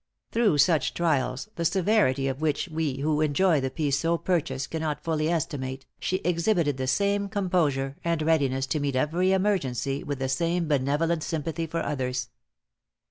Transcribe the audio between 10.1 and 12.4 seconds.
the same benevolent sympathy for others.